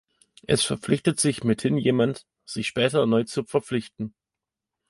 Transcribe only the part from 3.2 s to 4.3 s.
zu verpflichten.